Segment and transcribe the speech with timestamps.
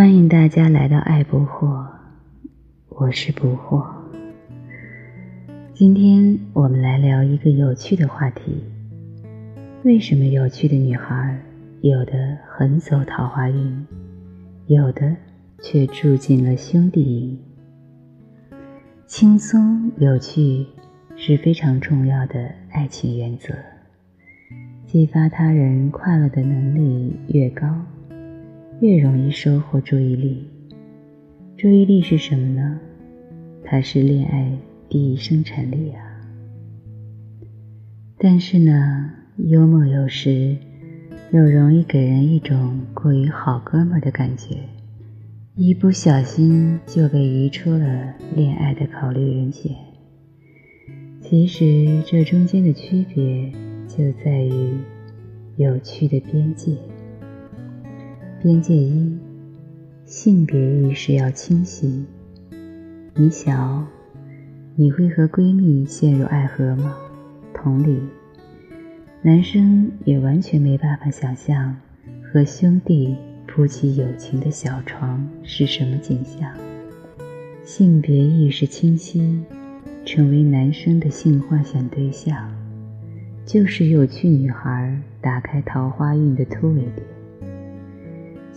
[0.00, 1.86] 欢迎大家来到爱不惑，
[2.88, 3.86] 我是不惑。
[5.74, 8.64] 今天我们来聊一个有趣的话题：
[9.84, 11.38] 为什么有趣的女孩
[11.82, 13.86] 有的很走桃花运，
[14.68, 15.14] 有的
[15.60, 17.38] 却住进了兄弟营？
[19.06, 20.66] 轻松有趣
[21.14, 23.52] 是非常重要的爱情原则，
[24.86, 27.68] 激发他人快乐的能力越高。
[28.80, 30.48] 越容易收获注意力。
[31.56, 32.80] 注意力是什么呢？
[33.62, 34.50] 它是恋爱
[34.88, 36.00] 第一生产力啊。
[38.16, 40.56] 但是呢，幽默有时
[41.30, 44.56] 又容易给人一种过于好哥们儿的感觉，
[45.56, 49.76] 一不小心就被移出了恋爱的考虑人选。
[51.20, 53.52] 其实这中间的区别
[53.86, 54.78] 就在于
[55.56, 56.74] 有趣的边界。
[58.42, 59.18] 边界一，
[60.06, 62.06] 性别意识要清晰。
[63.14, 63.84] 你小，
[64.76, 66.96] 你会和闺蜜陷入爱河吗？
[67.52, 68.00] 同理，
[69.20, 71.76] 男生也完全没办法想象
[72.32, 73.14] 和兄弟
[73.46, 76.50] 铺起友情的小床是什么景象。
[77.62, 79.38] 性别意识清晰，
[80.06, 82.50] 成为男生的性幻想对象，
[83.44, 87.09] 就是有趣女孩打开桃花运的突围点。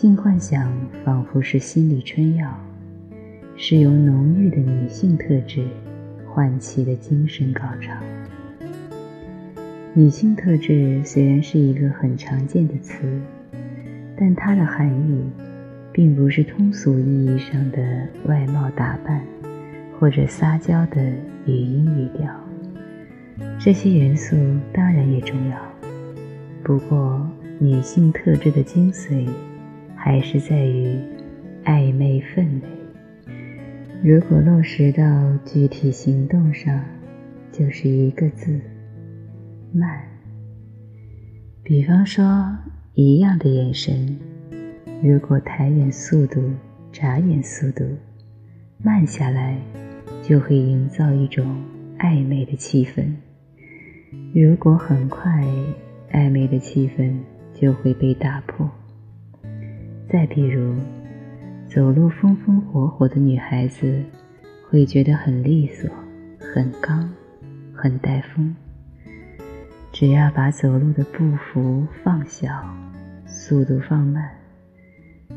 [0.00, 0.72] 性幻想
[1.04, 2.48] 仿佛是心理春药，
[3.56, 5.66] 是由浓郁的女性特质
[6.24, 7.92] 唤起的精神高潮。
[9.94, 13.02] 女性特质虽然是一个很常见的词，
[14.16, 15.20] 但它的含义
[15.92, 19.20] 并不是通俗意义上的外貌打扮
[19.98, 21.02] 或者撒娇的
[21.44, 22.32] 语音语调。
[23.58, 24.36] 这些元素
[24.72, 25.58] 当然也重要，
[26.62, 29.26] 不过女性特质的精髓。
[30.00, 30.96] 还是在于
[31.64, 32.68] 暧昧氛围。
[34.00, 36.82] 如果落实到具体行动上，
[37.50, 38.60] 就是一个字：
[39.72, 40.00] 慢。
[41.64, 42.56] 比方说，
[42.94, 44.16] 一样的眼神，
[45.02, 46.40] 如果抬眼速度、
[46.92, 47.84] 眨眼速度
[48.78, 49.58] 慢下来，
[50.22, 51.44] 就会营造一种
[51.98, 53.02] 暧昧的气氛；
[54.32, 55.44] 如果很快，
[56.12, 57.18] 暧昧的气氛
[57.52, 58.70] 就会被打破。
[60.10, 60.74] 再比如，
[61.66, 64.02] 走路风风火火的女孩子，
[64.66, 65.90] 会觉得很利索、
[66.38, 67.12] 很刚、
[67.74, 68.56] 很带风。
[69.92, 72.48] 只要把走路的步幅放小，
[73.26, 74.30] 速度放慢，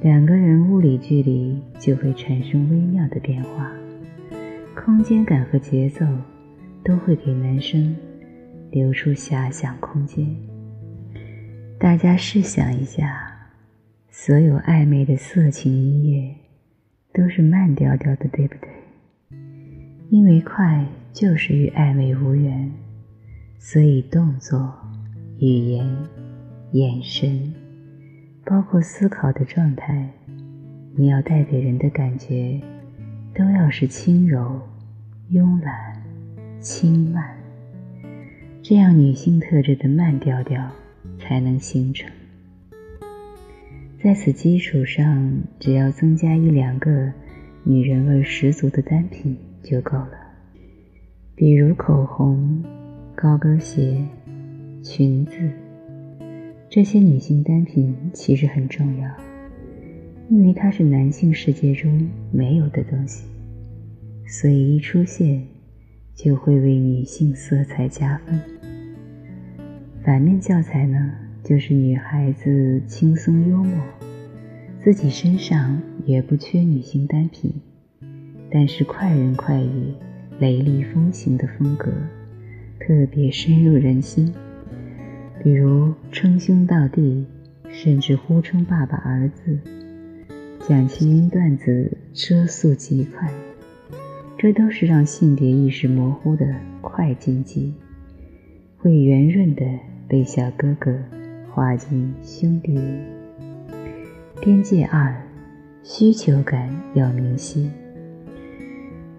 [0.00, 3.70] 两个人物理距离就会产生微妙的变化，
[4.74, 6.06] 空间感和节奏
[6.82, 7.94] 都会给男生
[8.70, 10.26] 留出遐想空间。
[11.78, 13.30] 大家试想一下。
[14.16, 16.32] 所有暧昧的色情音乐
[17.12, 18.70] 都是慢调调的，对不对？
[20.08, 22.70] 因为快就是与暧昧无缘，
[23.58, 24.72] 所以动作、
[25.40, 25.84] 语言、
[26.70, 27.52] 眼神，
[28.44, 30.08] 包括思考的状态，
[30.96, 32.60] 你要带给人的感觉，
[33.34, 34.62] 都要是轻柔、
[35.32, 36.00] 慵懒、
[36.60, 37.36] 轻慢，
[38.62, 40.70] 这样女性特质的慢调调
[41.18, 42.08] 才能形成。
[44.04, 47.10] 在此基础上，只要增加一两个
[47.62, 50.10] 女人味十足的单品就够了，
[51.34, 52.62] 比如口红、
[53.14, 53.96] 高跟鞋、
[54.82, 55.32] 裙子。
[56.68, 59.10] 这些女性单品其实很重要，
[60.28, 63.26] 因为它是男性世界中没有的东西，
[64.26, 65.42] 所以一出现
[66.14, 68.38] 就会为女性色彩加分。
[70.04, 71.23] 反面教材呢？
[71.44, 73.78] 就是女孩子轻松幽默，
[74.82, 77.52] 自己身上也不缺女性单品，
[78.50, 79.92] 但是快人快语、
[80.38, 81.92] 雷厉风行的风格
[82.80, 84.32] 特别深入人心。
[85.42, 87.26] 比如称兄道弟，
[87.68, 89.58] 甚至呼称爸爸儿子，
[90.66, 93.30] 讲情段子车速极快，
[94.38, 97.74] 这都是让性别意识模糊的快进机，
[98.78, 99.62] 会圆润的
[100.08, 100.98] 被小哥哥。
[101.54, 102.76] 划进兄弟
[104.40, 105.14] 边界二，
[105.84, 107.70] 需求感要明晰。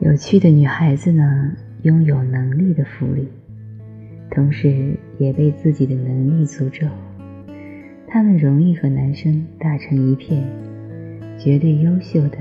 [0.00, 1.52] 有趣的女孩子呢，
[1.84, 3.26] 拥有能力的福利，
[4.30, 6.86] 同时也被自己的能力诅咒。
[8.06, 10.46] 她们容易和男生打成一片，
[11.38, 12.36] 绝对优秀的，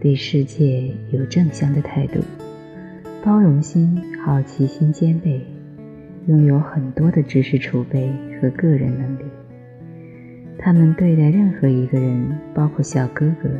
[0.00, 2.18] 对世界有正向的态度，
[3.24, 5.40] 包容心、好奇心兼备。
[6.28, 8.08] 拥有很多的知识储备
[8.40, 9.22] 和个人能力，
[10.58, 13.50] 他们对待任何一个人，包括小哥哥，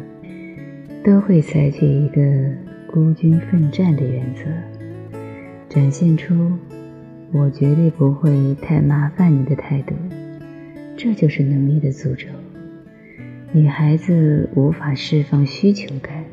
[1.02, 2.22] 都会采取一个
[2.86, 4.44] 孤军奋战的原则，
[5.68, 6.52] 展现出
[7.32, 9.94] 我绝对不会太麻烦你的态度。
[10.96, 12.28] 这就是能力的诅咒。
[13.50, 16.24] 女孩子无法释放需求感，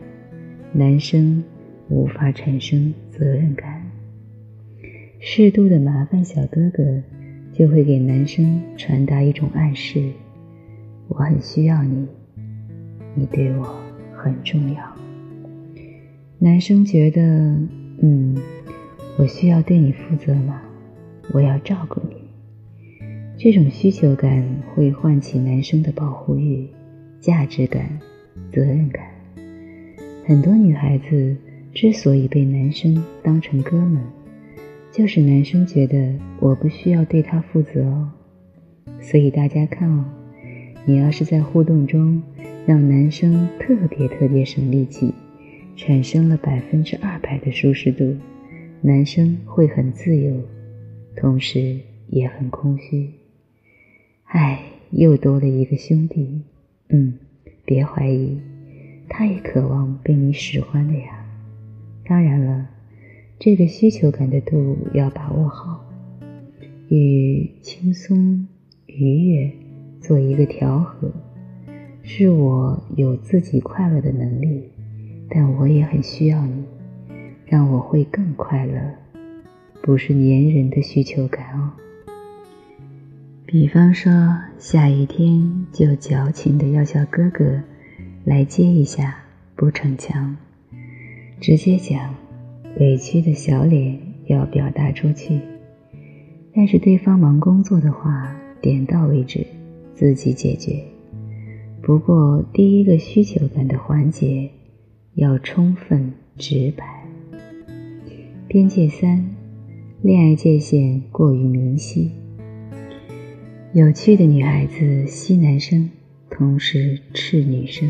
[0.74, 1.44] 男生
[1.88, 3.79] 无法产生责任感。
[5.22, 7.04] 适度的麻烦小哥哥，
[7.52, 10.12] 就会给男生传达一种暗示：
[11.10, 12.08] 我很需要你，
[13.16, 13.82] 你对我
[14.16, 14.82] 很重要。
[16.38, 17.22] 男生觉得，
[18.02, 18.34] 嗯，
[19.18, 20.62] 我需要对你负责吗？
[21.34, 22.16] 我要照顾你。
[23.38, 24.42] 这种需求感
[24.74, 26.66] 会唤起男生的保护欲、
[27.20, 28.00] 价值感、
[28.54, 29.06] 责任感。
[30.26, 31.36] 很多女孩子
[31.74, 34.02] 之所以被男生当成哥们。
[34.92, 38.10] 就是男生觉得我不需要对他负责哦，
[39.00, 40.04] 所以大家看哦，
[40.86, 42.22] 你要是在互动中
[42.66, 45.14] 让男生特别特别省力气，
[45.76, 48.16] 产生了百分之二百的舒适度，
[48.82, 50.42] 男生会很自由，
[51.16, 53.12] 同时也很空虚。
[54.26, 54.60] 唉，
[54.90, 56.42] 又多了一个兄弟。
[56.90, 57.14] 嗯，
[57.64, 58.40] 别怀疑，
[59.08, 61.26] 他也渴望被你使唤的呀。
[62.04, 62.68] 当然了。
[63.40, 65.86] 这个需求感的度要把握好，
[66.90, 68.46] 与轻松
[68.86, 69.50] 愉悦
[70.02, 71.10] 做一个调和。
[72.04, 74.70] 是我有自己快乐的能力，
[75.30, 76.66] 但我也很需要你，
[77.46, 78.78] 让我会更快乐。
[79.82, 81.72] 不是粘人的需求感哦。
[83.46, 84.12] 比方说，
[84.58, 87.64] 下雨天就矫情的要小哥哥
[88.26, 89.20] 来接一下，
[89.56, 90.36] 不逞强，
[91.40, 92.14] 直接讲。
[92.78, 95.40] 委屈的小脸要表达出去，
[96.54, 99.46] 但是对方忙工作的话，点到为止，
[99.94, 100.82] 自己解决。
[101.82, 104.50] 不过第一个需求感的环节
[105.16, 106.86] 要充分直白。
[108.48, 109.36] 边界三，
[110.02, 112.12] 恋爱界限过于明晰。
[113.74, 115.90] 有趣的女孩子吸男生，
[116.30, 117.90] 同时斥女生，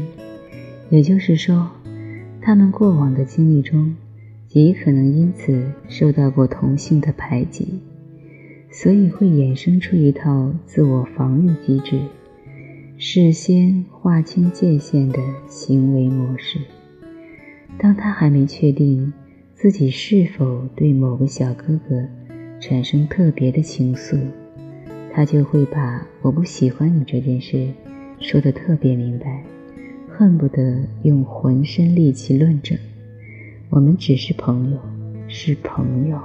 [0.90, 1.70] 也就是说，
[2.42, 3.96] 他们过往的经历中。
[4.50, 7.80] 极可能因此受到过同性的排挤，
[8.72, 12.02] 所以会衍生出一套自我防御机制，
[12.98, 16.58] 事先划清界限的行为模式。
[17.78, 19.14] 当他还没确定
[19.54, 22.04] 自己是否对某个小哥哥
[22.60, 24.20] 产生特别的情愫，
[25.14, 27.68] 他就会把“我不喜欢你”这件事
[28.20, 29.44] 说得特别明白，
[30.08, 32.76] 恨不得用浑身力气论证。
[33.72, 34.80] 我们只是朋友，
[35.28, 36.20] 是朋友，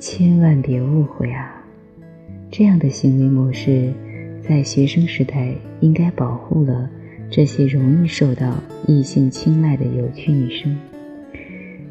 [0.00, 1.64] 千万别误会啊！
[2.50, 3.92] 这样的行为模式，
[4.42, 6.90] 在学生时代应该保护了
[7.30, 8.52] 这些容易受到
[8.88, 10.76] 异性青睐的有趣女生。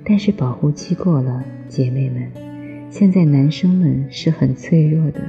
[0.04, 2.30] 但是保护期过了，姐妹们，
[2.90, 5.22] 现在男生们是很脆弱的，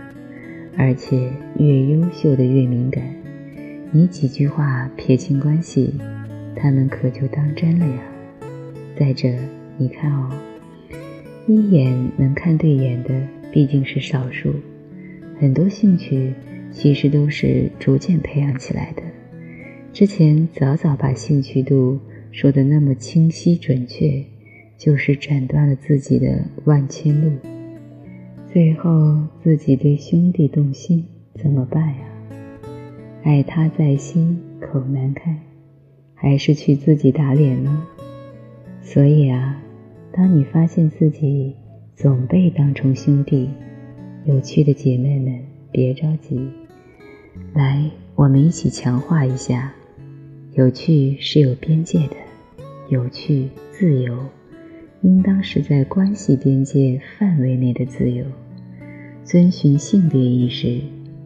[0.77, 3.05] 而且越优秀的越敏感。
[3.93, 5.95] 你几句话撇清关系，
[6.57, 8.01] 他们可就当真了呀。
[9.01, 9.31] 再者，
[9.79, 10.31] 你看哦，
[11.47, 13.09] 一眼能看对眼的
[13.51, 14.53] 毕竟是少数，
[15.39, 16.35] 很多兴趣
[16.71, 19.03] 其实都是逐渐培养起来的。
[19.91, 21.99] 之前早早把兴趣度
[22.31, 24.23] 说的那么清晰准确，
[24.77, 27.33] 就是斩断了自己的万千路。
[28.53, 32.05] 最后自己对兄弟动心，怎么办呀？
[33.23, 35.35] 爱他在心，口难开，
[36.15, 37.87] 还是去自己打脸呢？
[38.83, 39.61] 所以啊，
[40.13, 41.55] 当你发现自己
[41.95, 43.49] 总被当成兄弟，
[44.25, 45.39] 有趣的姐妹们
[45.71, 46.49] 别着急，
[47.55, 49.73] 来，我们一起强化一下。
[50.55, 52.17] 有趣是有边界的，
[52.89, 54.19] 有趣自由，
[55.03, 58.25] 应当是在关系边界范围内的自由，
[59.25, 60.81] 遵循性别意识，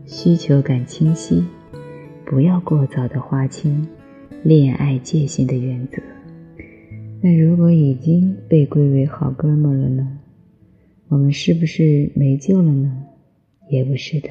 [0.04, 1.42] 需求感清晰，
[2.26, 3.88] 不要过早的划清
[4.42, 6.02] 恋爱界限的原则。
[7.26, 10.18] 那如果已经被归为好哥们了呢？
[11.08, 13.02] 我们是不是没救了呢？
[13.70, 14.28] 也不是的，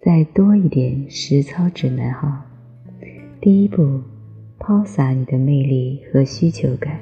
[0.00, 2.46] 再多一点实操指南哈。
[3.40, 4.00] 第一步，
[4.58, 6.98] 抛洒你的魅力和需求感。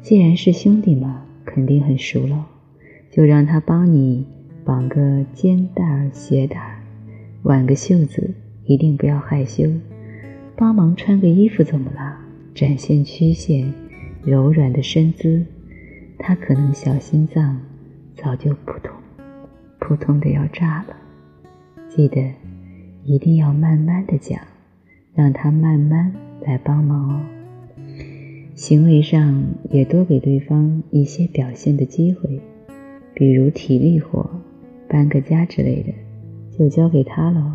[0.00, 2.46] 既然是兄弟嘛，肯定很熟了，
[3.10, 4.24] 就让他帮你
[4.64, 6.80] 绑个肩带、鞋带，
[7.42, 8.32] 挽个袖子，
[8.64, 9.68] 一定不要害羞。
[10.54, 12.16] 帮忙穿个衣服怎么了？
[12.54, 13.74] 展现曲线。
[14.24, 15.46] 柔软的身姿，
[16.18, 17.60] 他可能小心脏
[18.14, 18.92] 早就扑通
[19.78, 20.96] 扑通的要炸了。
[21.88, 22.32] 记得
[23.04, 24.38] 一定要慢慢的讲，
[25.14, 27.20] 让他慢慢来帮忙哦。
[28.54, 32.40] 行为上也多给对方一些表现的机会，
[33.14, 34.28] 比如体力活、
[34.88, 35.92] 搬个家之类的，
[36.58, 37.52] 就交给他喽。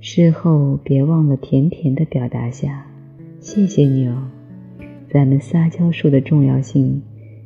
[0.00, 2.86] 事后别忘了甜甜的表达下，
[3.40, 4.30] 谢谢你哦。
[5.10, 7.02] 咱们撒娇术的重要性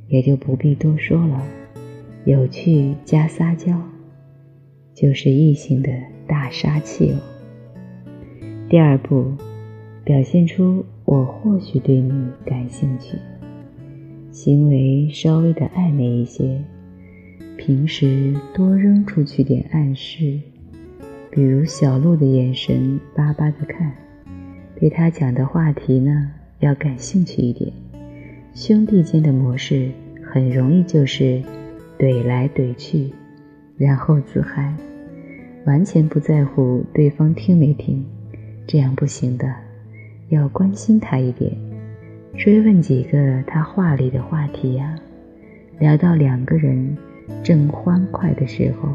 [0.09, 1.43] 也就不必多说了，
[2.25, 3.81] 有趣加撒娇，
[4.93, 5.91] 就是异性的
[6.27, 7.17] 大杀器哦。
[8.69, 9.33] 第二步，
[10.03, 12.11] 表现出我或许对你
[12.45, 13.17] 感兴趣，
[14.31, 16.61] 行为稍微的暧昧一些，
[17.57, 20.41] 平时多扔出去点暗示，
[21.31, 23.95] 比如小鹿的眼神巴巴的看，
[24.81, 26.33] 对他讲的话题呢。
[26.63, 27.73] 要感兴趣一点，
[28.55, 29.91] 兄弟间的模式
[30.33, 31.43] 很容易就是
[31.99, 33.11] 怼来怼去，
[33.77, 34.73] 然后自嗨，
[35.67, 38.05] 完全不在乎对方听没听，
[38.65, 39.53] 这样不行的，
[40.29, 41.53] 要关心他一点，
[42.39, 44.95] 追问几个他话里的话题呀，
[45.81, 46.97] 聊到两个人
[47.43, 48.89] 正欢快的时候，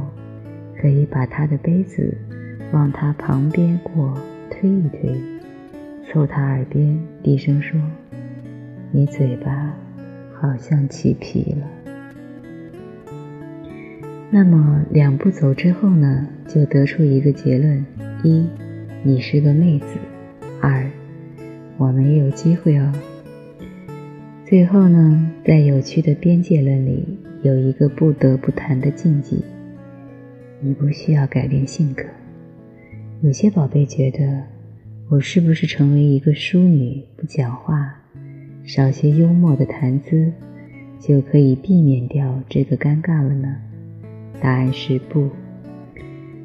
[0.79, 2.17] 可以把他的杯子
[2.71, 4.17] 往他旁边过
[4.49, 5.36] 推一推。
[6.09, 7.77] 凑他耳边低声说
[8.91, 9.75] ：“你嘴巴
[10.39, 11.67] 好像起皮了。”
[14.31, 17.85] 那么两步走之后呢，就得出一个结论：
[18.23, 18.47] 一，
[19.03, 19.97] 你是个妹子；
[20.61, 20.89] 二，
[21.77, 22.93] 我们也有机会哦。
[24.45, 29.43] 最后呢，在有趣的边界论里，有一个不得不谈的禁忌：
[30.61, 32.03] 你不需要改变性格。
[33.19, 34.56] 有些宝贝觉得。
[35.09, 37.95] 我是不是成为一个淑女，不讲话，
[38.65, 40.33] 少些幽默的谈资，
[40.99, 43.55] 就可以避免掉这个尴尬了呢？
[44.41, 45.29] 答案是不。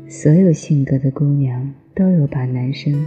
[0.07, 3.05] 所有性格的姑娘都有把男生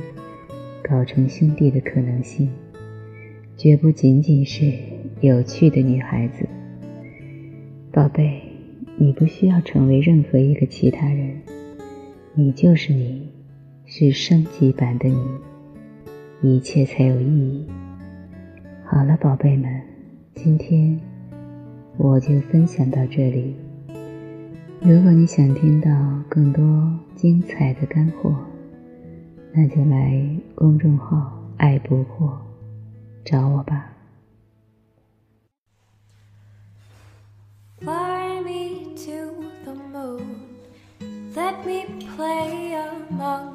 [0.83, 2.49] 搞成兄弟的可能性，
[3.55, 4.73] 绝不仅仅是
[5.21, 6.45] 有趣的女孩子。
[7.93, 8.41] 宝贝，
[8.97, 11.37] 你不需要成为任何一个其他人，
[12.33, 13.34] 你就是你。
[13.87, 15.25] 是升级版的你，
[16.41, 17.67] 一切才有意义。
[18.83, 19.81] 好了，宝贝们，
[20.33, 20.99] 今天
[21.97, 23.55] 我就分享到这里。
[24.81, 25.89] 如果你想听到
[26.27, 26.63] 更多
[27.15, 28.35] 精彩的干货，
[29.53, 32.31] 那就来公众号“爱不惑”
[33.23, 33.91] 找我吧。
[41.35, 41.83] let me
[42.15, 43.54] play among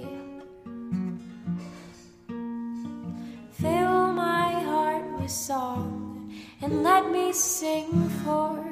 [6.61, 8.70] And let me sing forevermore.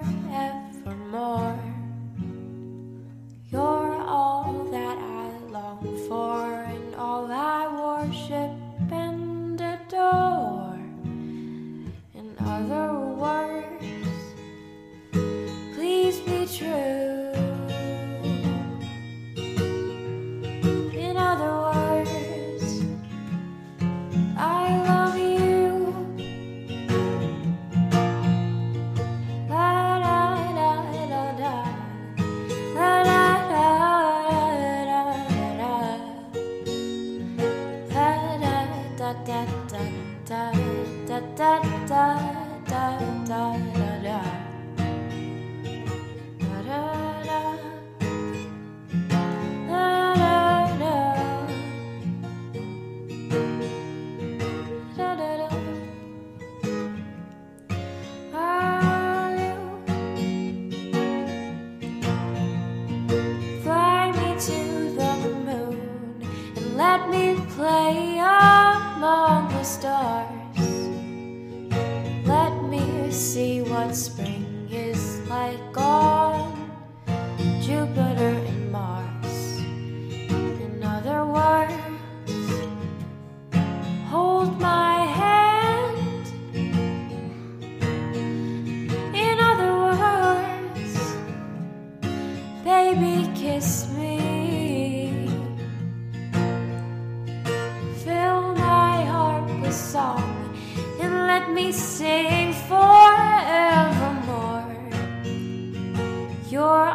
[77.69, 78.08] you.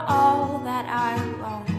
[0.09, 1.74] All that I long